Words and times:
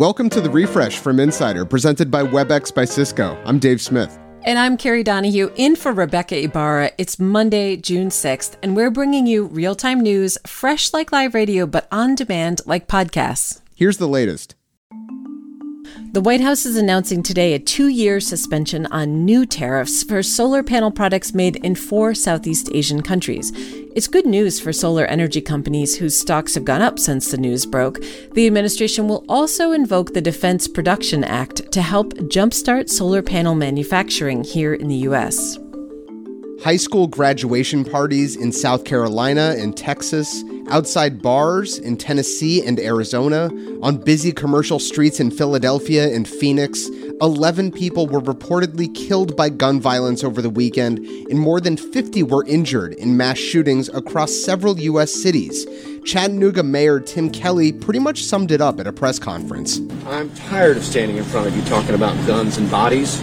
Welcome 0.00 0.30
to 0.30 0.40
the 0.40 0.48
refresh 0.48 0.96
from 0.96 1.20
Insider, 1.20 1.66
presented 1.66 2.10
by 2.10 2.22
WebEx 2.22 2.74
by 2.74 2.86
Cisco. 2.86 3.38
I'm 3.44 3.58
Dave 3.58 3.82
Smith. 3.82 4.18
And 4.46 4.58
I'm 4.58 4.78
Kerry 4.78 5.02
Donahue 5.02 5.52
in 5.56 5.76
for 5.76 5.92
Rebecca 5.92 6.42
Ibarra. 6.42 6.92
It's 6.96 7.18
Monday, 7.18 7.76
June 7.76 8.08
6th, 8.08 8.56
and 8.62 8.74
we're 8.74 8.90
bringing 8.90 9.26
you 9.26 9.44
real 9.44 9.74
time 9.74 10.00
news, 10.00 10.38
fresh 10.46 10.94
like 10.94 11.12
live 11.12 11.34
radio, 11.34 11.66
but 11.66 11.86
on 11.92 12.14
demand 12.14 12.62
like 12.64 12.88
podcasts. 12.88 13.60
Here's 13.74 13.98
the 13.98 14.08
latest. 14.08 14.54
The 16.12 16.20
White 16.20 16.40
House 16.40 16.66
is 16.66 16.76
announcing 16.76 17.22
today 17.22 17.54
a 17.54 17.60
two 17.60 17.86
year 17.86 18.18
suspension 18.18 18.86
on 18.86 19.24
new 19.24 19.46
tariffs 19.46 20.02
for 20.02 20.24
solar 20.24 20.64
panel 20.64 20.90
products 20.90 21.34
made 21.34 21.64
in 21.64 21.76
four 21.76 22.14
Southeast 22.14 22.68
Asian 22.74 23.00
countries. 23.00 23.52
It's 23.94 24.08
good 24.08 24.26
news 24.26 24.58
for 24.58 24.72
solar 24.72 25.04
energy 25.04 25.40
companies 25.40 25.96
whose 25.96 26.18
stocks 26.18 26.56
have 26.56 26.64
gone 26.64 26.82
up 26.82 26.98
since 26.98 27.30
the 27.30 27.36
news 27.36 27.64
broke. 27.64 28.00
The 28.32 28.48
administration 28.48 29.06
will 29.06 29.24
also 29.28 29.70
invoke 29.70 30.12
the 30.12 30.20
Defense 30.20 30.66
Production 30.66 31.22
Act 31.22 31.70
to 31.70 31.80
help 31.80 32.14
jumpstart 32.14 32.88
solar 32.88 33.22
panel 33.22 33.54
manufacturing 33.54 34.42
here 34.42 34.74
in 34.74 34.88
the 34.88 35.02
U.S. 35.06 35.58
High 36.64 36.76
school 36.76 37.06
graduation 37.06 37.84
parties 37.84 38.34
in 38.34 38.50
South 38.50 38.84
Carolina 38.84 39.54
and 39.56 39.76
Texas, 39.76 40.42
outside 40.70 41.20
bars 41.20 41.78
in 41.78 41.96
Tennessee 41.96 42.64
and 42.64 42.78
Arizona, 42.78 43.50
on 43.82 43.98
busy 43.98 44.32
commercial 44.32 44.78
streets 44.78 45.20
in 45.20 45.30
Philadelphia 45.30 46.14
and 46.14 46.26
Phoenix, 46.26 46.88
11 47.20 47.72
people 47.72 48.06
were 48.06 48.20
reportedly 48.20 48.94
killed 48.94 49.36
by 49.36 49.48
gun 49.48 49.80
violence 49.80 50.24
over 50.24 50.40
the 50.40 50.48
weekend, 50.48 50.98
and 51.28 51.38
more 51.38 51.60
than 51.60 51.76
50 51.76 52.22
were 52.22 52.44
injured 52.46 52.94
in 52.94 53.16
mass 53.16 53.38
shootings 53.38 53.88
across 53.90 54.32
several 54.32 54.78
U.S. 54.80 55.12
cities. 55.12 55.66
Chattanooga 56.04 56.62
Mayor 56.62 57.00
Tim 57.00 57.30
Kelly 57.30 57.72
pretty 57.72 57.98
much 57.98 58.24
summed 58.24 58.50
it 58.50 58.60
up 58.60 58.80
at 58.80 58.86
a 58.86 58.92
press 58.92 59.18
conference. 59.18 59.80
I'm 60.06 60.30
tired 60.30 60.76
of 60.76 60.84
standing 60.84 61.18
in 61.18 61.24
front 61.24 61.46
of 61.46 61.56
you 61.56 61.62
talking 61.64 61.94
about 61.94 62.14
guns 62.26 62.56
and 62.56 62.70
bodies. 62.70 63.22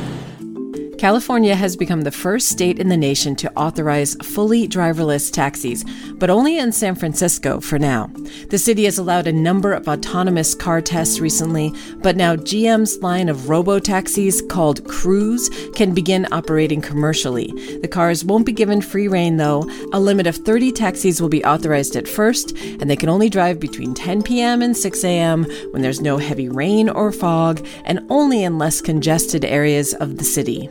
California 0.97 1.53
has 1.53 1.75
become 1.75 2.01
the 2.01 2.11
first 2.11 2.49
state 2.49 2.79
in 2.79 2.89
the 2.89 2.97
nation 2.97 3.35
to 3.35 3.53
authorize 3.53 4.15
fully 4.23 4.67
driverless 4.67 5.31
taxis, 5.31 5.85
but 6.15 6.31
only 6.31 6.57
in 6.57 6.71
San 6.71 6.95
Francisco 6.95 7.59
for 7.59 7.77
now. 7.77 8.09
The 8.49 8.57
city 8.57 8.85
has 8.85 8.97
allowed 8.97 9.27
a 9.27 9.31
number 9.31 9.73
of 9.73 9.87
autonomous 9.87 10.55
car 10.55 10.81
tests 10.81 11.19
recently, 11.19 11.71
but 11.97 12.17
now 12.17 12.35
GM's 12.35 12.97
line 13.03 13.29
of 13.29 13.47
robo 13.47 13.77
taxis 13.77 14.41
called 14.41 14.87
Cruise 14.87 15.51
can 15.75 15.93
begin 15.93 16.27
operating 16.31 16.81
commercially. 16.81 17.51
The 17.81 17.87
cars 17.87 18.25
won't 18.25 18.47
be 18.47 18.51
given 18.51 18.81
free 18.81 19.07
rein 19.07 19.37
though. 19.37 19.69
A 19.93 19.99
limit 19.99 20.25
of 20.25 20.37
30 20.37 20.71
taxis 20.71 21.21
will 21.21 21.29
be 21.29 21.45
authorized 21.45 21.95
at 21.95 22.07
first, 22.07 22.57
and 22.57 22.89
they 22.89 22.95
can 22.95 23.09
only 23.09 23.29
drive 23.29 23.59
between 23.59 23.93
10 23.93 24.23
p.m. 24.23 24.63
and 24.63 24.75
6 24.75 25.03
a.m. 25.03 25.43
when 25.71 25.83
there's 25.83 26.01
no 26.01 26.17
heavy 26.17 26.49
rain 26.49 26.89
or 26.89 27.11
fog, 27.11 27.63
and 27.85 28.03
only 28.09 28.43
in 28.43 28.57
less 28.57 28.81
congested 28.81 29.45
areas 29.45 29.93
of 29.93 30.17
the 30.17 30.25
city. 30.25 30.67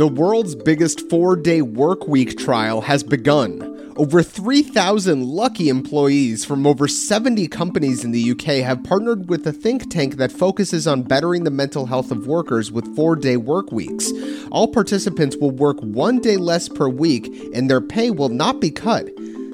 The 0.00 0.08
world's 0.08 0.54
biggest 0.54 1.10
four 1.10 1.36
day 1.36 1.60
work 1.60 2.08
week 2.08 2.38
trial 2.38 2.80
has 2.80 3.02
begun. 3.02 3.92
Over 3.98 4.22
3,000 4.22 5.26
lucky 5.26 5.68
employees 5.68 6.42
from 6.42 6.66
over 6.66 6.88
70 6.88 7.46
companies 7.48 8.02
in 8.02 8.10
the 8.10 8.30
UK 8.30 8.64
have 8.64 8.82
partnered 8.82 9.28
with 9.28 9.46
a 9.46 9.52
think 9.52 9.90
tank 9.90 10.16
that 10.16 10.32
focuses 10.32 10.86
on 10.86 11.02
bettering 11.02 11.44
the 11.44 11.50
mental 11.50 11.84
health 11.84 12.10
of 12.10 12.26
workers 12.26 12.72
with 12.72 12.96
four 12.96 13.14
day 13.14 13.36
work 13.36 13.72
weeks. 13.72 14.10
All 14.50 14.68
participants 14.68 15.36
will 15.36 15.50
work 15.50 15.78
one 15.80 16.18
day 16.18 16.38
less 16.38 16.66
per 16.66 16.88
week, 16.88 17.26
and 17.52 17.68
their 17.68 17.82
pay 17.82 18.10
will 18.10 18.30
not 18.30 18.58
be 18.58 18.70
cut. 18.70 19.04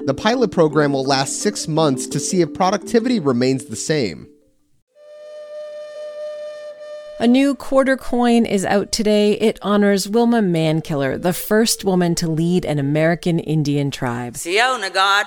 The 0.05 0.15
pilot 0.15 0.51
program 0.51 0.93
will 0.93 1.03
last 1.03 1.41
six 1.41 1.67
months 1.67 2.07
to 2.07 2.21
see 2.21 2.39
if 2.39 2.53
productivity 2.53 3.19
remains 3.19 3.65
the 3.65 3.75
same. 3.75 4.29
A 7.19 7.25
new 7.25 7.55
quarter 7.55 7.97
coin 7.97 8.45
is 8.45 8.63
out 8.63 8.91
today. 8.91 9.31
It 9.39 9.57
honors 9.63 10.07
Wilma 10.07 10.39
Mankiller, 10.39 11.19
the 11.19 11.33
first 11.33 11.83
woman 11.83 12.13
to 12.13 12.29
lead 12.29 12.63
an 12.63 12.77
American 12.77 13.39
Indian 13.39 13.89
tribe. 13.89 14.37
Siona, 14.37 14.91
God. 14.91 15.25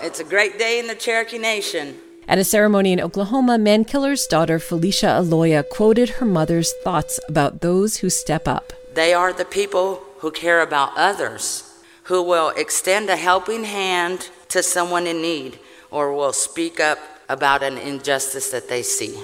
It's 0.00 0.18
a 0.18 0.24
great 0.24 0.58
day 0.58 0.78
in 0.78 0.86
the 0.86 0.94
Cherokee 0.94 1.36
Nation. 1.36 1.98
At 2.26 2.38
a 2.38 2.44
ceremony 2.44 2.94
in 2.94 3.02
Oklahoma, 3.02 3.58
Mankiller's 3.58 4.26
daughter 4.26 4.58
Felicia 4.58 5.08
Olaya 5.08 5.62
quoted 5.68 6.08
her 6.08 6.24
mother's 6.24 6.72
thoughts 6.82 7.20
about 7.28 7.60
those 7.60 7.98
who 7.98 8.08
step 8.08 8.48
up. 8.48 8.72
They 8.94 9.12
are 9.12 9.34
the 9.34 9.44
people 9.44 10.02
who 10.20 10.30
care 10.30 10.62
about 10.62 10.96
others, 10.96 11.70
who 12.04 12.22
will 12.22 12.48
extend 12.56 13.10
a 13.10 13.16
helping 13.16 13.64
hand 13.64 14.30
to 14.48 14.62
someone 14.62 15.06
in 15.06 15.20
need, 15.20 15.58
or 15.90 16.14
will 16.14 16.32
speak 16.32 16.80
up 16.80 16.98
about 17.28 17.62
an 17.62 17.76
injustice 17.76 18.50
that 18.52 18.70
they 18.70 18.82
see. 18.82 19.22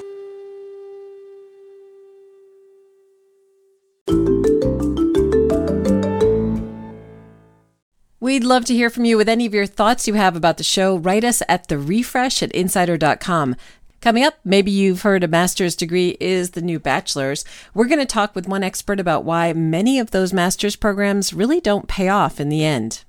We'd 8.33 8.45
love 8.45 8.65
to 8.65 8.75
hear 8.75 8.89
from 8.89 9.05
you 9.05 9.19
with 9.19 9.29
any 9.29 9.45
of 9.45 9.53
your 9.53 9.67
thoughts 9.67 10.09
you 10.09 10.15
have 10.15 10.35
about 10.37 10.57
the 10.57 10.65
show. 10.65 10.97
Write 10.97 11.23
us 11.23 11.43
at 11.51 11.69
the 11.69 11.77
refresh 11.77 12.43
at 12.43 12.51
insider.com. 12.53 13.57
Coming 14.01 14.25
up, 14.25 14.39
maybe 14.43 14.71
you've 14.71 15.03
heard 15.03 15.23
a 15.23 15.29
master's 15.29 15.77
degree 15.77 16.17
is 16.19 16.53
the 16.53 16.63
new 16.63 16.79
bachelor's. 16.79 17.45
We're 17.75 17.89
going 17.89 17.99
to 17.99 18.07
talk 18.07 18.35
with 18.35 18.49
one 18.49 18.63
expert 18.63 18.99
about 18.99 19.25
why 19.25 19.53
many 19.53 19.99
of 19.99 20.13
those 20.13 20.33
master's 20.33 20.77
programs 20.77 21.35
really 21.35 21.61
don't 21.61 21.89
pay 21.89 22.09
off 22.09 22.41
in 22.41 22.49
the 22.49 22.65
end. 22.65 23.05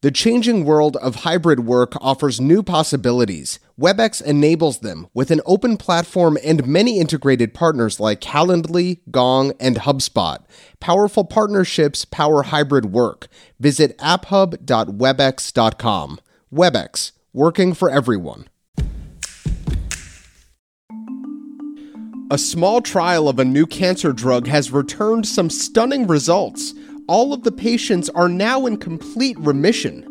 The 0.00 0.12
changing 0.12 0.64
world 0.64 0.96
of 0.98 1.16
hybrid 1.16 1.66
work 1.66 1.94
offers 2.00 2.40
new 2.40 2.62
possibilities. 2.62 3.58
WebEx 3.76 4.22
enables 4.22 4.78
them 4.78 5.08
with 5.12 5.32
an 5.32 5.40
open 5.44 5.76
platform 5.76 6.38
and 6.44 6.64
many 6.64 7.00
integrated 7.00 7.52
partners 7.52 7.98
like 7.98 8.20
Calendly, 8.20 9.00
Gong, 9.10 9.54
and 9.58 9.78
HubSpot. 9.78 10.38
Powerful 10.78 11.24
partnerships 11.24 12.04
power 12.04 12.44
hybrid 12.44 12.92
work. 12.92 13.26
Visit 13.58 13.98
apphub.webex.com. 13.98 16.20
WebEx, 16.54 17.10
working 17.32 17.74
for 17.74 17.90
everyone. 17.90 18.46
A 22.30 22.38
small 22.38 22.80
trial 22.80 23.28
of 23.28 23.40
a 23.40 23.44
new 23.44 23.66
cancer 23.66 24.12
drug 24.12 24.46
has 24.46 24.70
returned 24.70 25.26
some 25.26 25.50
stunning 25.50 26.06
results 26.06 26.72
all 27.08 27.32
of 27.32 27.42
the 27.42 27.52
patients 27.52 28.08
are 28.10 28.28
now 28.28 28.66
in 28.66 28.76
complete 28.76 29.38
remission. 29.40 30.04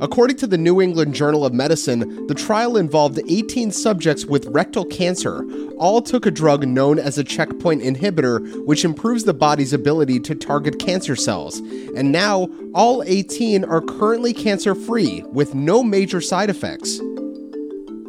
According 0.00 0.36
to 0.38 0.46
the 0.46 0.58
New 0.58 0.80
England 0.80 1.14
Journal 1.14 1.44
of 1.44 1.52
Medicine, 1.52 2.26
the 2.26 2.34
trial 2.34 2.76
involved 2.76 3.20
18 3.28 3.70
subjects 3.70 4.24
with 4.24 4.46
rectal 4.46 4.84
cancer. 4.84 5.44
All 5.78 6.02
took 6.02 6.26
a 6.26 6.30
drug 6.30 6.66
known 6.66 6.98
as 6.98 7.16
a 7.18 7.24
checkpoint 7.24 7.82
inhibitor, 7.82 8.64
which 8.66 8.84
improves 8.84 9.24
the 9.24 9.34
body's 9.34 9.72
ability 9.72 10.20
to 10.20 10.34
target 10.34 10.78
cancer 10.78 11.14
cells. 11.14 11.58
And 11.96 12.10
now, 12.10 12.48
all 12.74 13.02
18 13.04 13.64
are 13.64 13.80
currently 13.80 14.32
cancer 14.32 14.74
free 14.74 15.22
with 15.32 15.54
no 15.54 15.82
major 15.82 16.20
side 16.20 16.50
effects. 16.50 17.00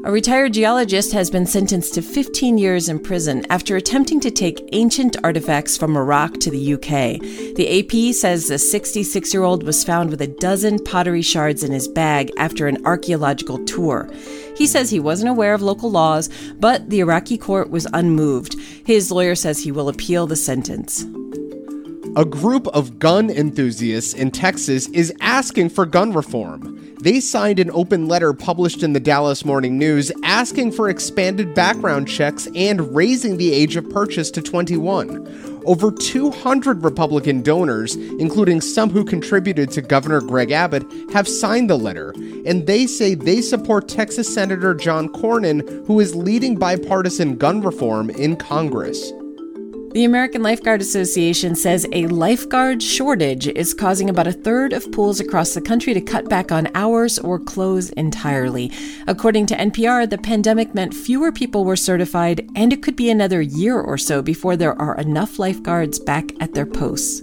A 0.06 0.12
retired 0.12 0.54
geologist 0.54 1.14
has 1.14 1.32
been 1.32 1.48
sentenced 1.48 1.96
to 1.96 2.02
15 2.04 2.60
years 2.60 2.90
in 2.90 3.00
prison 3.00 3.44
after 3.50 3.76
attempting 3.76 4.20
to 4.20 4.30
take 4.30 4.70
ancient 4.72 5.18
artifacts 5.24 5.76
from 5.80 5.98
Iraq 5.98 6.34
to 6.42 6.52
the 6.52 6.76
UK. 6.76 7.20
The 7.56 7.80
AP 7.80 8.14
says 8.14 8.48
the 8.48 8.60
66 8.60 9.34
year 9.34 9.42
old 9.42 9.64
was 9.64 9.84
found 9.84 10.12
with 10.12 10.22
a 10.22 10.28
dozen 10.28 10.78
pottery 10.78 11.24
shards 11.24 11.64
in 11.64 11.72
his 11.72 11.88
bag 11.88 12.30
after 12.38 12.68
an 12.68 12.86
archaeological 12.86 13.66
tour. 13.66 14.08
He 14.56 14.68
says 14.68 14.92
he 14.92 15.00
wasn't 15.00 15.32
aware 15.32 15.56
of 15.56 15.64
local 15.64 15.90
laws, 15.90 16.30
but 16.60 16.88
the 16.92 17.00
Iraqi 17.00 17.40
court 17.40 17.72
was 17.72 17.88
unmoved. 17.92 18.58
His 18.86 19.10
lawyer 19.10 19.34
says 19.34 19.64
he 19.64 19.72
will 19.72 19.90
appeal 19.90 20.28
the 20.28 20.36
sentence. 20.36 21.04
A 22.16 22.26
group 22.26 22.68
of 22.68 23.00
gun 23.00 23.32
enthusiasts 23.32 24.14
in 24.14 24.30
Texas 24.30 24.88
is 24.90 25.12
asking 25.20 25.70
for 25.70 25.88
gun 25.88 26.14
reform. 26.14 26.75
They 27.06 27.20
signed 27.20 27.60
an 27.60 27.70
open 27.70 28.08
letter 28.08 28.34
published 28.34 28.82
in 28.82 28.94
the 28.94 29.00
Dallas 29.00 29.46
Morning 29.46 29.78
News 29.78 30.12
asking 30.24 30.72
for 30.72 30.90
expanded 30.90 31.54
background 31.54 32.08
checks 32.08 32.48
and 32.56 32.96
raising 32.96 33.38
the 33.38 33.54
age 33.54 33.76
of 33.76 33.88
purchase 33.92 34.32
to 34.32 34.42
21. 34.42 35.62
Over 35.68 35.92
200 35.92 36.84
Republican 36.84 37.44
donors, 37.44 37.96
including 37.96 38.60
some 38.60 38.90
who 38.90 39.06
contributed 39.06 39.70
to 39.74 39.84
Governor 39.84 40.20
Greg 40.20 40.50
Abbott, 40.50 40.84
have 41.14 41.28
signed 41.28 41.70
the 41.70 41.78
letter, 41.78 42.10
and 42.44 42.66
they 42.66 42.88
say 42.88 43.14
they 43.14 43.40
support 43.40 43.88
Texas 43.88 44.34
Senator 44.34 44.74
John 44.74 45.08
Cornyn, 45.10 45.86
who 45.86 46.00
is 46.00 46.16
leading 46.16 46.58
bipartisan 46.58 47.36
gun 47.38 47.62
reform 47.62 48.10
in 48.10 48.36
Congress. 48.36 49.12
The 49.96 50.04
American 50.04 50.44
Lifeguard 50.44 50.82
Association 50.82 51.56
says 51.56 51.88
a 51.94 52.08
lifeguard 52.08 52.84
shortage 52.84 53.48
is 53.48 53.74
causing 53.74 54.10
about 54.10 54.28
a 54.28 54.34
third 54.34 54.74
of 54.74 54.92
pools 54.92 55.22
across 55.22 55.54
the 55.54 55.62
country 55.62 55.94
to 55.94 56.02
cut 56.02 56.28
back 56.28 56.52
on 56.52 56.68
hours 56.76 57.18
or 57.18 57.40
close 57.40 57.92
entirely. 57.92 58.74
According 59.08 59.46
to 59.46 59.56
NPR, 59.56 60.10
the 60.10 60.18
pandemic 60.18 60.76
meant 60.76 60.94
fewer 60.94 61.32
people 61.32 61.64
were 61.64 61.78
certified, 61.78 62.46
and 62.58 62.74
it 62.74 62.84
could 62.84 62.98
be 62.98 63.10
another 63.10 63.42
year 63.42 63.80
or 63.80 63.98
so 63.98 64.22
before 64.22 64.58
there 64.58 64.78
are 64.82 64.98
enough 64.98 65.40
lifeguards 65.40 65.98
back 65.98 66.30
at 66.42 66.54
their 66.54 66.66
posts. 66.66 67.22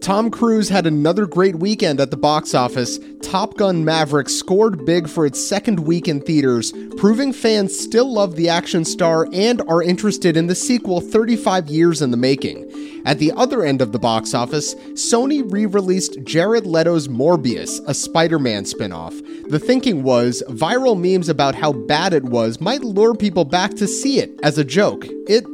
Tom 0.00 0.30
Cruise 0.30 0.68
had 0.68 0.86
another 0.86 1.26
great 1.26 1.56
weekend 1.56 2.00
at 2.00 2.10
the 2.10 2.16
box 2.16 2.54
office. 2.54 2.98
Top 3.20 3.56
Gun 3.56 3.84
Maverick 3.84 4.28
scored 4.28 4.86
big 4.86 5.08
for 5.08 5.26
its 5.26 5.44
second 5.44 5.80
week 5.80 6.08
in 6.08 6.20
theaters, 6.20 6.72
proving 6.96 7.32
fans 7.32 7.78
still 7.78 8.10
love 8.10 8.36
the 8.36 8.48
action 8.48 8.84
star 8.84 9.28
and 9.32 9.60
are 9.68 9.82
interested 9.82 10.36
in 10.36 10.46
the 10.46 10.54
sequel 10.54 11.00
35 11.00 11.68
years 11.68 12.00
in 12.00 12.10
the 12.10 12.16
making. 12.16 13.02
At 13.04 13.18
the 13.18 13.32
other 13.32 13.64
end 13.64 13.82
of 13.82 13.92
the 13.92 13.98
box 13.98 14.34
office, 14.34 14.74
Sony 14.92 15.42
re 15.50 15.66
released 15.66 16.22
Jared 16.24 16.66
Leto's 16.66 17.08
Morbius, 17.08 17.80
a 17.86 17.94
Spider 17.94 18.38
Man 18.38 18.64
spin 18.64 18.92
off. 18.92 19.14
The 19.48 19.58
thinking 19.58 20.02
was 20.04 20.42
viral 20.48 20.98
memes 20.98 21.28
about 21.28 21.54
how 21.54 21.72
bad 21.72 22.12
it 22.12 22.24
was 22.24 22.60
might 22.60 22.82
lure 22.82 23.14
people 23.14 23.44
back 23.44 23.72
to 23.72 23.86
see 23.86 24.20
it 24.20 24.30
as 24.42 24.58
a 24.58 24.64
joke. 24.64 25.04
It 25.28 25.44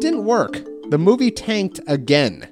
didn't 0.00 0.24
work. 0.24 0.60
The 0.90 0.98
movie 0.98 1.30
tanked 1.30 1.80
again. 1.86 2.48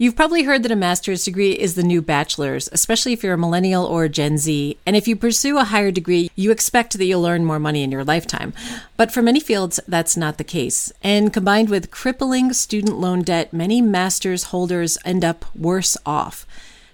You've 0.00 0.14
probably 0.14 0.44
heard 0.44 0.62
that 0.62 0.70
a 0.70 0.76
master's 0.76 1.24
degree 1.24 1.54
is 1.54 1.74
the 1.74 1.82
new 1.82 2.00
bachelor's, 2.00 2.68
especially 2.70 3.12
if 3.12 3.24
you're 3.24 3.34
a 3.34 3.38
millennial 3.38 3.84
or 3.84 4.04
a 4.04 4.08
Gen 4.08 4.38
Z. 4.38 4.78
And 4.86 4.94
if 4.94 5.08
you 5.08 5.16
pursue 5.16 5.58
a 5.58 5.64
higher 5.64 5.90
degree, 5.90 6.30
you 6.36 6.52
expect 6.52 6.96
that 6.96 7.04
you'll 7.04 7.26
earn 7.26 7.44
more 7.44 7.58
money 7.58 7.82
in 7.82 7.90
your 7.90 8.04
lifetime. 8.04 8.54
But 8.96 9.10
for 9.10 9.22
many 9.22 9.40
fields, 9.40 9.80
that's 9.88 10.16
not 10.16 10.38
the 10.38 10.44
case. 10.44 10.92
And 11.02 11.32
combined 11.32 11.68
with 11.68 11.90
crippling 11.90 12.52
student 12.52 13.00
loan 13.00 13.22
debt, 13.22 13.52
many 13.52 13.82
master's 13.82 14.44
holders 14.44 14.98
end 15.04 15.24
up 15.24 15.44
worse 15.56 15.96
off. 16.06 16.46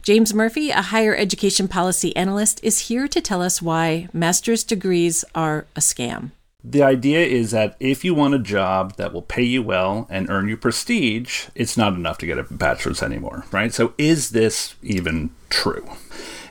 James 0.03 0.33
Murphy, 0.33 0.71
a 0.71 0.81
higher 0.81 1.15
education 1.15 1.69
policy 1.69 2.17
analyst, 2.17 2.59
is 2.63 2.89
here 2.89 3.07
to 3.07 3.21
tell 3.21 3.43
us 3.43 3.61
why 3.61 4.09
master's 4.15 4.65
degrees 4.65 5.27
are 5.35 5.67
a 5.77 5.81
scam. 5.81 6.31
The 6.67 6.83
idea 6.83 7.21
is 7.21 7.51
that 7.51 7.77
if 7.79 8.07
you 8.07 8.15
want 8.15 8.35
a 8.35 8.39
job 8.39 8.97
that 8.97 9.13
will 9.13 9.21
pay 9.21 9.43
you 9.43 9.63
well 9.63 10.07
and 10.09 10.31
earn 10.31 10.49
you 10.49 10.57
prestige, 10.57 11.49
it's 11.55 11.77
not 11.77 11.93
enough 11.93 12.17
to 12.19 12.27
get 12.27 12.39
a 12.39 12.45
bachelor's 12.45 13.03
anymore, 13.03 13.45
right? 13.53 13.73
So, 13.73 13.93
is 13.99 14.31
this 14.31 14.75
even 14.83 15.31
true? 15.51 15.87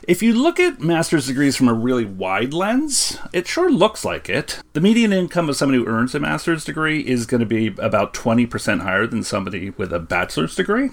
If 0.06 0.22
you 0.22 0.34
look 0.34 0.60
at 0.60 0.80
master's 0.80 1.26
degrees 1.26 1.56
from 1.56 1.68
a 1.68 1.74
really 1.74 2.04
wide 2.04 2.54
lens, 2.54 3.18
it 3.32 3.48
sure 3.48 3.72
looks 3.72 4.04
like 4.04 4.28
it. 4.28 4.60
The 4.74 4.80
median 4.80 5.12
income 5.12 5.48
of 5.48 5.56
somebody 5.56 5.78
who 5.78 5.86
earns 5.86 6.14
a 6.14 6.20
master's 6.20 6.64
degree 6.64 7.00
is 7.00 7.26
going 7.26 7.40
to 7.40 7.46
be 7.46 7.74
about 7.78 8.14
20% 8.14 8.82
higher 8.82 9.08
than 9.08 9.24
somebody 9.24 9.70
with 9.70 9.92
a 9.92 9.98
bachelor's 9.98 10.54
degree. 10.54 10.90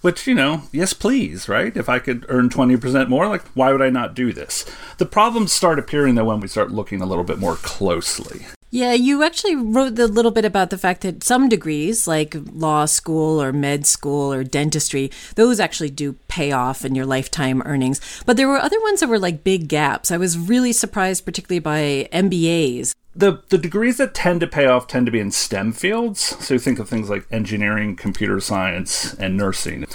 Which, 0.00 0.26
you 0.26 0.34
know, 0.34 0.62
yes, 0.72 0.94
please, 0.94 1.48
right? 1.48 1.76
If 1.76 1.88
I 1.88 1.98
could 1.98 2.24
earn 2.28 2.48
20% 2.48 3.08
more, 3.08 3.28
like, 3.28 3.46
why 3.48 3.70
would 3.70 3.82
I 3.82 3.90
not 3.90 4.14
do 4.14 4.32
this? 4.32 4.64
The 4.96 5.04
problems 5.04 5.52
start 5.52 5.78
appearing, 5.78 6.14
though, 6.14 6.24
when 6.24 6.40
we 6.40 6.48
start 6.48 6.70
looking 6.70 7.02
a 7.02 7.06
little 7.06 7.24
bit 7.24 7.38
more 7.38 7.56
closely. 7.56 8.46
Yeah, 8.72 8.92
you 8.92 9.24
actually 9.24 9.56
wrote 9.56 9.98
a 9.98 10.06
little 10.06 10.30
bit 10.30 10.44
about 10.44 10.70
the 10.70 10.78
fact 10.78 11.00
that 11.00 11.24
some 11.24 11.48
degrees, 11.48 12.06
like 12.06 12.36
law 12.52 12.84
school 12.84 13.42
or 13.42 13.52
med 13.52 13.84
school 13.84 14.32
or 14.32 14.44
dentistry, 14.44 15.10
those 15.34 15.58
actually 15.58 15.90
do 15.90 16.12
pay 16.28 16.52
off 16.52 16.84
in 16.84 16.94
your 16.94 17.04
lifetime 17.04 17.62
earnings. 17.64 18.00
But 18.26 18.36
there 18.36 18.46
were 18.46 18.58
other 18.58 18.80
ones 18.82 19.00
that 19.00 19.08
were 19.08 19.18
like 19.18 19.42
big 19.42 19.66
gaps. 19.66 20.12
I 20.12 20.18
was 20.18 20.38
really 20.38 20.72
surprised, 20.72 21.24
particularly 21.24 21.58
by 21.58 22.08
MBAs. 22.12 22.94
The, 23.16 23.42
the 23.48 23.58
degrees 23.58 23.96
that 23.96 24.14
tend 24.14 24.38
to 24.40 24.46
pay 24.46 24.66
off 24.66 24.86
tend 24.86 25.06
to 25.06 25.12
be 25.12 25.18
in 25.18 25.32
STEM 25.32 25.72
fields. 25.72 26.20
So 26.20 26.54
you 26.54 26.60
think 26.60 26.78
of 26.78 26.88
things 26.88 27.10
like 27.10 27.26
engineering, 27.32 27.96
computer 27.96 28.38
science, 28.38 29.14
and 29.14 29.36
nursing. 29.36 29.86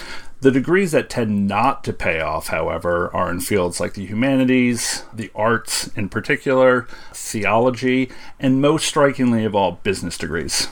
The 0.45 0.51
degrees 0.51 0.91
that 0.91 1.09
tend 1.09 1.47
not 1.47 1.83
to 1.85 1.91
pay 1.91 2.19
off, 2.19 2.49
however, 2.49 3.09
are 3.15 3.31
in 3.31 3.39
fields 3.39 3.79
like 3.79 3.95
the 3.95 4.05
humanities, 4.05 5.03
the 5.11 5.31
arts 5.33 5.87
in 5.95 6.07
particular, 6.07 6.87
theology, 7.11 8.11
and 8.39 8.61
most 8.61 8.85
strikingly 8.85 9.43
of 9.43 9.55
all, 9.55 9.79
business 9.81 10.19
degrees. 10.19 10.67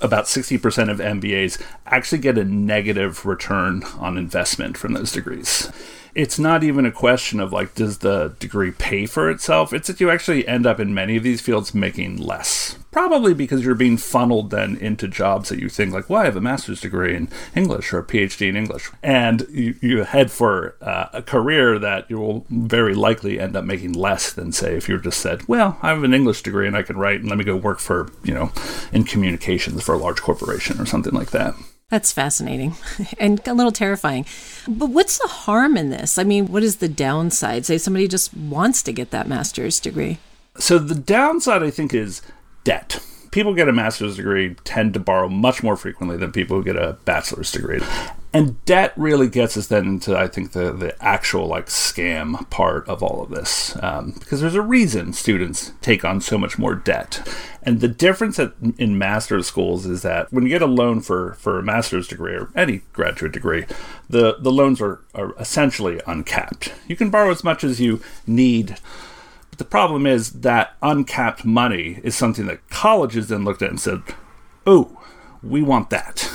About 0.00 0.24
60% 0.24 0.90
of 0.90 1.00
MBAs 1.00 1.62
actually 1.84 2.16
get 2.16 2.38
a 2.38 2.44
negative 2.44 3.26
return 3.26 3.82
on 3.98 4.16
investment 4.16 4.78
from 4.78 4.94
those 4.94 5.12
degrees. 5.12 5.70
It's 6.14 6.38
not 6.38 6.64
even 6.64 6.86
a 6.86 6.90
question 6.90 7.40
of 7.40 7.52
like 7.52 7.74
does 7.74 7.98
the 7.98 8.34
degree 8.38 8.70
pay 8.70 9.04
for 9.04 9.30
itself? 9.30 9.74
It's 9.74 9.88
that 9.88 10.00
you 10.00 10.10
actually 10.10 10.48
end 10.48 10.64
up 10.64 10.80
in 10.80 10.94
many 10.94 11.18
of 11.18 11.22
these 11.22 11.42
fields 11.42 11.74
making 11.74 12.16
less 12.16 12.78
probably 12.90 13.34
because 13.34 13.64
you're 13.64 13.74
being 13.74 13.96
funneled 13.96 14.50
then 14.50 14.76
into 14.76 15.06
jobs 15.06 15.48
that 15.48 15.58
you 15.58 15.68
think 15.68 15.92
like 15.92 16.08
well 16.08 16.22
i 16.22 16.24
have 16.24 16.36
a 16.36 16.40
master's 16.40 16.80
degree 16.80 17.14
in 17.14 17.28
english 17.54 17.92
or 17.92 17.98
a 17.98 18.04
phd 18.04 18.46
in 18.46 18.56
english 18.56 18.90
and 19.02 19.46
you, 19.50 19.74
you 19.80 20.04
head 20.04 20.30
for 20.30 20.76
uh, 20.80 21.06
a 21.12 21.22
career 21.22 21.78
that 21.78 22.08
you 22.10 22.18
will 22.18 22.44
very 22.50 22.94
likely 22.94 23.38
end 23.38 23.56
up 23.56 23.64
making 23.64 23.92
less 23.92 24.32
than 24.32 24.52
say 24.52 24.76
if 24.76 24.88
you 24.88 24.94
were 24.94 25.00
just 25.00 25.20
said 25.20 25.46
well 25.48 25.78
i 25.82 25.88
have 25.88 26.02
an 26.02 26.14
english 26.14 26.42
degree 26.42 26.66
and 26.66 26.76
i 26.76 26.82
can 26.82 26.96
write 26.96 27.20
and 27.20 27.28
let 27.28 27.38
me 27.38 27.44
go 27.44 27.56
work 27.56 27.78
for 27.78 28.10
you 28.24 28.34
know 28.34 28.52
in 28.92 29.04
communications 29.04 29.82
for 29.82 29.94
a 29.94 29.98
large 29.98 30.20
corporation 30.20 30.80
or 30.80 30.86
something 30.86 31.14
like 31.14 31.30
that 31.30 31.54
that's 31.90 32.12
fascinating 32.12 32.76
and 33.18 33.46
a 33.46 33.52
little 33.52 33.72
terrifying. 33.72 34.24
But 34.66 34.90
what's 34.90 35.18
the 35.18 35.26
harm 35.26 35.76
in 35.76 35.90
this? 35.90 36.18
I 36.18 36.24
mean, 36.24 36.46
what 36.46 36.62
is 36.62 36.76
the 36.76 36.88
downside? 36.88 37.66
Say 37.66 37.78
somebody 37.78 38.06
just 38.06 38.32
wants 38.32 38.80
to 38.84 38.92
get 38.92 39.10
that 39.10 39.26
master's 39.26 39.80
degree. 39.80 40.18
So 40.56 40.78
the 40.78 40.94
downside, 40.94 41.62
I 41.64 41.70
think, 41.70 41.92
is 41.92 42.22
debt. 42.64 43.04
People 43.30 43.54
get 43.54 43.68
a 43.68 43.72
master's 43.72 44.16
degree 44.16 44.56
tend 44.64 44.92
to 44.94 45.00
borrow 45.00 45.28
much 45.28 45.62
more 45.62 45.76
frequently 45.76 46.16
than 46.16 46.32
people 46.32 46.56
who 46.56 46.64
get 46.64 46.76
a 46.76 46.98
bachelor's 47.04 47.52
degree. 47.52 47.80
And 48.32 48.64
debt 48.64 48.92
really 48.96 49.28
gets 49.28 49.56
us 49.56 49.66
then 49.66 49.86
into, 49.86 50.16
I 50.16 50.28
think, 50.28 50.52
the, 50.52 50.72
the 50.72 51.00
actual 51.02 51.46
like 51.46 51.66
scam 51.66 52.48
part 52.50 52.88
of 52.88 53.02
all 53.02 53.22
of 53.22 53.30
this. 53.30 53.76
Um, 53.82 54.12
because 54.18 54.40
there's 54.40 54.54
a 54.54 54.62
reason 54.62 55.12
students 55.12 55.72
take 55.80 56.04
on 56.04 56.20
so 56.20 56.38
much 56.38 56.58
more 56.58 56.74
debt. 56.74 57.28
And 57.62 57.80
the 57.80 57.88
difference 57.88 58.38
at, 58.38 58.52
in 58.78 58.98
master's 58.98 59.46
schools 59.46 59.84
is 59.84 60.02
that 60.02 60.32
when 60.32 60.44
you 60.44 60.48
get 60.50 60.62
a 60.62 60.66
loan 60.66 61.00
for, 61.00 61.34
for 61.34 61.58
a 61.58 61.62
master's 61.62 62.06
degree 62.06 62.34
or 62.34 62.50
any 62.54 62.82
graduate 62.92 63.32
degree, 63.32 63.64
the, 64.08 64.36
the 64.40 64.52
loans 64.52 64.80
are, 64.80 65.00
are 65.14 65.34
essentially 65.38 66.00
uncapped. 66.06 66.72
You 66.86 66.96
can 66.96 67.10
borrow 67.10 67.30
as 67.30 67.44
much 67.44 67.64
as 67.64 67.80
you 67.80 68.00
need. 68.26 68.76
The 69.60 69.64
problem 69.64 70.06
is 70.06 70.40
that 70.40 70.74
uncapped 70.82 71.44
money 71.44 72.00
is 72.02 72.16
something 72.16 72.46
that 72.46 72.68
colleges 72.70 73.28
then 73.28 73.44
looked 73.44 73.62
at 73.62 73.70
and 73.70 73.80
said, 73.80 74.02
oh, 74.66 74.98
we 75.42 75.62
want 75.62 75.90
that 75.90 76.28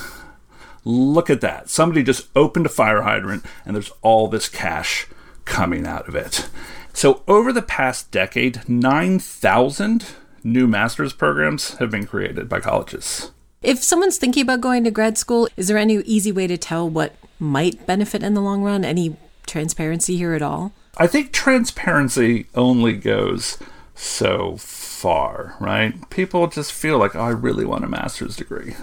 Look 0.87 1.31
at 1.31 1.41
that. 1.41 1.67
Somebody 1.67 2.03
just 2.03 2.29
opened 2.35 2.67
a 2.67 2.69
fire 2.69 3.01
hydrant 3.01 3.43
and 3.65 3.75
there's 3.75 3.91
all 4.03 4.27
this 4.27 4.47
cash 4.47 5.07
coming 5.43 5.87
out 5.87 6.07
of 6.07 6.15
it. 6.15 6.47
So, 6.93 7.23
over 7.27 7.51
the 7.51 7.63
past 7.63 8.11
decade, 8.11 8.69
9,000 8.69 10.05
new 10.43 10.67
master's 10.67 11.11
programs 11.11 11.73
have 11.77 11.89
been 11.89 12.05
created 12.05 12.47
by 12.47 12.59
colleges. 12.59 13.31
If 13.63 13.83
someone's 13.83 14.17
thinking 14.17 14.43
about 14.43 14.61
going 14.61 14.83
to 14.83 14.91
grad 14.91 15.17
school, 15.17 15.49
is 15.57 15.67
there 15.67 15.77
any 15.77 15.95
easy 16.03 16.31
way 16.31 16.45
to 16.45 16.55
tell 16.55 16.87
what 16.87 17.15
might 17.39 17.87
benefit 17.87 18.21
in 18.21 18.35
the 18.35 18.41
long 18.41 18.61
run? 18.61 18.85
Any 18.85 19.17
transparency 19.47 20.15
here 20.17 20.35
at 20.35 20.43
all? 20.43 20.71
I 20.97 21.07
think 21.07 21.31
transparency 21.31 22.47
only 22.55 22.93
goes 22.93 23.57
so 23.95 24.57
far, 24.57 25.55
right? 25.59 26.09
People 26.09 26.47
just 26.47 26.71
feel 26.71 26.97
like, 26.97 27.15
oh, 27.15 27.21
I 27.21 27.29
really 27.29 27.65
want 27.65 27.83
a 27.83 27.89
master's 27.89 28.35
degree. 28.35 28.75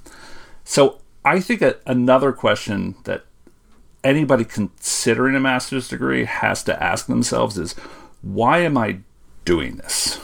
So 0.63 0.99
I 1.25 1.39
think 1.39 1.61
a, 1.61 1.77
another 1.85 2.31
question 2.31 2.95
that 3.05 3.25
anybody 4.03 4.43
considering 4.43 5.35
a 5.35 5.39
master's 5.39 5.87
degree 5.87 6.25
has 6.25 6.63
to 6.63 6.83
ask 6.83 7.07
themselves 7.07 7.57
is 7.57 7.73
why 8.21 8.59
am 8.59 8.77
I 8.77 8.99
doing 9.45 9.77
this? 9.77 10.19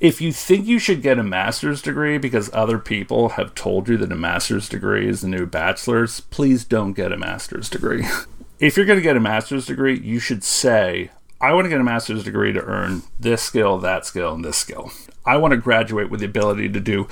If 0.00 0.20
you 0.20 0.32
think 0.32 0.66
you 0.66 0.78
should 0.78 1.02
get 1.02 1.18
a 1.18 1.22
master's 1.22 1.82
degree 1.82 2.16
because 2.16 2.50
other 2.54 2.78
people 2.78 3.30
have 3.30 3.54
told 3.54 3.88
you 3.88 3.98
that 3.98 4.12
a 4.12 4.16
master's 4.16 4.68
degree 4.68 5.06
is 5.06 5.20
the 5.20 5.28
new 5.28 5.44
bachelor's, 5.44 6.20
please 6.20 6.64
don't 6.64 6.94
get 6.94 7.12
a 7.12 7.18
master's 7.18 7.68
degree. 7.68 8.06
if 8.60 8.76
you're 8.76 8.86
going 8.86 8.98
to 8.98 9.02
get 9.02 9.16
a 9.16 9.20
master's 9.20 9.66
degree, 9.66 9.98
you 9.98 10.20
should 10.20 10.44
say, 10.44 11.10
I 11.40 11.54
want 11.54 11.64
to 11.64 11.70
get 11.70 11.80
a 11.80 11.84
master's 11.84 12.22
degree 12.22 12.52
to 12.52 12.62
earn 12.62 13.02
this 13.18 13.42
skill, 13.42 13.78
that 13.78 14.04
skill, 14.04 14.34
and 14.34 14.44
this 14.44 14.58
skill. 14.58 14.92
I 15.24 15.38
want 15.38 15.52
to 15.52 15.56
graduate 15.56 16.10
with 16.10 16.20
the 16.20 16.26
ability 16.26 16.68
to 16.68 16.80
do 16.80 17.08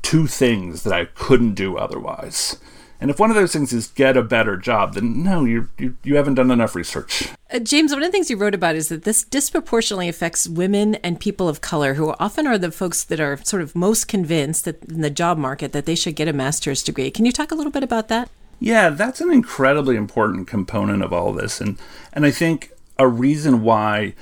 two 0.00 0.26
things 0.26 0.84
that 0.84 0.94
I 0.94 1.04
couldn't 1.04 1.54
do 1.54 1.76
otherwise. 1.76 2.56
And 3.00 3.10
if 3.10 3.20
one 3.20 3.30
of 3.30 3.36
those 3.36 3.52
things 3.52 3.72
is 3.72 3.88
get 3.88 4.16
a 4.16 4.22
better 4.22 4.56
job, 4.56 4.94
then 4.94 5.22
no, 5.22 5.44
you 5.44 5.68
you, 5.78 5.96
you 6.02 6.16
haven't 6.16 6.34
done 6.34 6.50
enough 6.50 6.74
research. 6.74 7.28
Uh, 7.52 7.60
James, 7.60 7.92
one 7.92 8.02
of 8.02 8.08
the 8.08 8.10
things 8.10 8.28
you 8.28 8.36
wrote 8.36 8.54
about 8.54 8.74
is 8.74 8.88
that 8.88 9.04
this 9.04 9.22
disproportionately 9.22 10.08
affects 10.08 10.48
women 10.48 10.96
and 10.96 11.20
people 11.20 11.48
of 11.48 11.60
color, 11.60 11.94
who 11.94 12.14
often 12.18 12.46
are 12.46 12.58
the 12.58 12.72
folks 12.72 13.04
that 13.04 13.20
are 13.20 13.38
sort 13.44 13.62
of 13.62 13.76
most 13.76 14.08
convinced 14.08 14.64
that 14.64 14.82
in 14.86 15.02
the 15.02 15.10
job 15.10 15.38
market 15.38 15.72
that 15.72 15.86
they 15.86 15.94
should 15.94 16.16
get 16.16 16.26
a 16.26 16.32
master's 16.32 16.82
degree. 16.82 17.10
Can 17.10 17.24
you 17.24 17.32
talk 17.32 17.52
a 17.52 17.54
little 17.54 17.72
bit 17.72 17.84
about 17.84 18.08
that? 18.08 18.30
Yeah, 18.60 18.90
that's 18.90 19.20
an 19.20 19.30
incredibly 19.30 19.96
important 19.96 20.48
component 20.48 21.02
of 21.02 21.12
all 21.12 21.32
this, 21.32 21.60
and 21.60 21.78
and 22.12 22.26
I 22.26 22.30
think 22.30 22.72
a 22.98 23.06
reason 23.06 23.62
why 23.62 24.14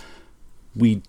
we 0.74 1.02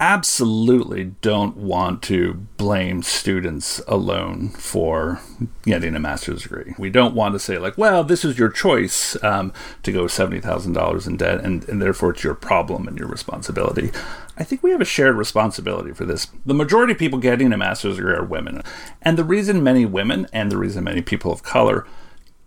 absolutely 0.00 1.04
don't 1.20 1.58
want 1.58 2.02
to 2.02 2.32
blame 2.56 3.02
students 3.02 3.82
alone 3.86 4.48
for 4.48 5.20
getting 5.62 5.94
a 5.94 6.00
master's 6.00 6.42
degree. 6.42 6.74
We 6.78 6.88
don't 6.88 7.14
want 7.14 7.34
to 7.34 7.38
say, 7.38 7.58
like, 7.58 7.76
well, 7.76 8.02
this 8.02 8.24
is 8.24 8.38
your 8.38 8.48
choice 8.48 9.22
um, 9.22 9.52
to 9.82 9.92
go 9.92 10.04
$70,000 10.04 11.06
in 11.06 11.16
debt, 11.18 11.44
and, 11.44 11.68
and 11.68 11.82
therefore 11.82 12.12
it's 12.12 12.24
your 12.24 12.34
problem 12.34 12.88
and 12.88 12.98
your 12.98 13.08
responsibility. 13.08 13.90
I 14.38 14.44
think 14.44 14.62
we 14.62 14.70
have 14.70 14.80
a 14.80 14.86
shared 14.86 15.16
responsibility 15.16 15.92
for 15.92 16.06
this. 16.06 16.28
The 16.46 16.54
majority 16.54 16.94
of 16.94 16.98
people 16.98 17.18
getting 17.18 17.52
a 17.52 17.58
master's 17.58 17.96
degree 17.96 18.14
are 18.14 18.24
women. 18.24 18.62
And 19.02 19.18
the 19.18 19.24
reason 19.24 19.62
many 19.62 19.84
women 19.84 20.26
and 20.32 20.50
the 20.50 20.56
reason 20.56 20.82
many 20.82 21.02
people 21.02 21.30
of 21.30 21.42
color 21.42 21.86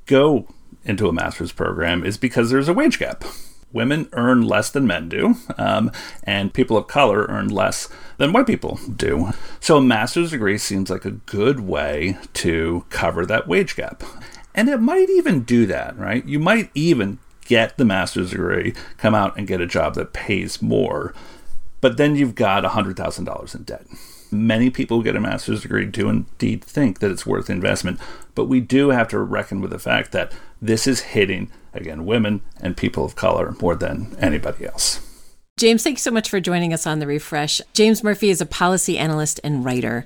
go 0.05 0.48
into 0.83 1.07
a 1.07 1.13
master's 1.13 1.51
program 1.51 2.05
is 2.05 2.17
because 2.17 2.50
there's 2.50 2.67
a 2.67 2.74
wage 2.74 3.00
gap 3.00 3.24
women 3.74 4.07
earn 4.13 4.43
less 4.43 4.69
than 4.69 4.88
men 4.88 5.10
do, 5.10 5.36
um, 5.57 5.91
and 6.24 6.53
people 6.53 6.77
of 6.77 6.88
color 6.88 7.25
earn 7.27 7.50
less 7.50 7.89
than 8.17 8.31
white 8.31 8.48
people 8.48 8.79
do. 8.95 9.31
So 9.60 9.77
a 9.77 9.81
master's 9.81 10.29
degree 10.29 10.57
seems 10.60 10.89
like 10.89 11.03
a 11.03 11.12
good 11.12 11.60
way 11.60 12.17
to 12.36 12.86
cover 12.89 13.25
that 13.25 13.48
wage 13.48 13.75
gap. 13.75 14.03
And 14.55 14.69
it 14.69 14.77
might 14.77 15.10
even 15.10 15.43
do 15.43 15.65
that, 15.65 15.98
right? 15.98 16.24
You 16.25 16.39
might 16.39 16.69
even 16.75 17.17
get 17.45 17.75
the 17.77 17.86
master's 17.86 18.29
degree, 18.29 18.74
come 18.98 19.15
out 19.15 19.36
and 19.36 19.48
get 19.48 19.60
a 19.60 19.65
job 19.65 19.95
that 19.95 20.13
pays 20.13 20.62
more, 20.62 21.13
but 21.81 21.98
then 21.98 22.15
you've 22.15 22.36
got 22.36 22.63
$100,000 22.63 23.55
in 23.55 23.63
debt. 23.63 23.86
Many 24.33 24.69
people 24.69 24.97
who 24.97 25.03
get 25.03 25.15
a 25.15 25.21
master's 25.21 25.61
degree 25.61 25.85
do 25.85 26.09
indeed 26.09 26.63
think 26.63 26.99
that 26.99 27.11
it's 27.11 27.25
worth 27.25 27.49
investment, 27.49 27.99
but 28.35 28.45
we 28.45 28.59
do 28.59 28.89
have 28.89 29.07
to 29.09 29.19
reckon 29.19 29.61
with 29.61 29.71
the 29.71 29.79
fact 29.79 30.11
that 30.11 30.33
this 30.61 30.87
is 30.87 31.01
hitting 31.01 31.51
again, 31.73 32.05
women 32.05 32.41
and 32.61 32.77
people 32.77 33.05
of 33.05 33.15
color 33.15 33.55
more 33.61 33.75
than 33.75 34.15
anybody 34.19 34.65
else. 34.65 34.99
James, 35.57 35.83
thanks 35.83 36.01
so 36.01 36.11
much 36.11 36.29
for 36.29 36.39
joining 36.39 36.73
us 36.73 36.87
on 36.87 36.99
The 36.99 37.07
Refresh. 37.07 37.61
James 37.73 38.03
Murphy 38.03 38.29
is 38.29 38.41
a 38.41 38.45
policy 38.45 38.97
analyst 38.97 39.39
and 39.43 39.63
writer. 39.63 40.05